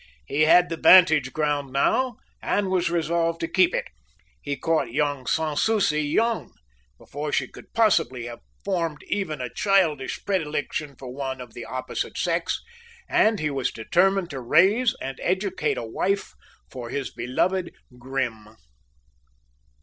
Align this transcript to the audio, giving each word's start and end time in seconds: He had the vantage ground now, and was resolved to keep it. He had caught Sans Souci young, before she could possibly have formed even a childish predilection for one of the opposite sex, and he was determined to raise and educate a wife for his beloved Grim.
He 0.25 0.45
had 0.45 0.69
the 0.69 0.77
vantage 0.77 1.31
ground 1.31 1.71
now, 1.71 2.17
and 2.41 2.71
was 2.71 2.89
resolved 2.89 3.39
to 3.41 3.47
keep 3.47 3.75
it. 3.75 3.85
He 4.41 4.49
had 4.57 4.61
caught 4.61 5.29
Sans 5.29 5.61
Souci 5.61 6.01
young, 6.01 6.53
before 6.97 7.31
she 7.31 7.47
could 7.47 7.71
possibly 7.73 8.25
have 8.25 8.39
formed 8.65 9.03
even 9.09 9.41
a 9.41 9.53
childish 9.53 10.25
predilection 10.25 10.95
for 10.95 11.09
one 11.13 11.39
of 11.39 11.53
the 11.53 11.65
opposite 11.65 12.17
sex, 12.17 12.63
and 13.07 13.39
he 13.39 13.51
was 13.51 13.71
determined 13.71 14.31
to 14.31 14.39
raise 14.41 14.95
and 14.99 15.19
educate 15.21 15.77
a 15.77 15.85
wife 15.85 16.33
for 16.71 16.89
his 16.89 17.11
beloved 17.11 17.71
Grim. 17.99 18.57